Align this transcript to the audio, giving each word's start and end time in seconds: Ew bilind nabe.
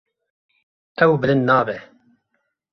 Ew 1.03 1.11
bilind 1.21 1.45
nabe. 1.47 1.77